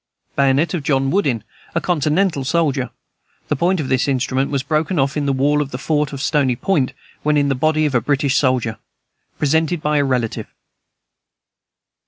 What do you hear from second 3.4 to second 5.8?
The point of this instrument was broken off in the wall of the